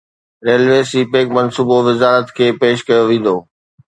railway 0.47 0.79
سي 0.91 1.01
pack 1.11 1.27
منصوبو 1.37 1.77
وزارت 1.87 2.27
کي 2.37 2.47
پيش 2.61 2.77
ڪيو 2.87 3.03
ويندو 3.07 3.35